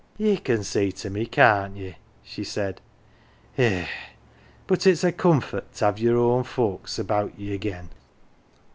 [0.17, 2.81] "Ye can see to me, can't ye?" she said.
[3.55, 3.85] "Eh,
[4.65, 7.89] but it's a comfort t'ave your own folks about ye again."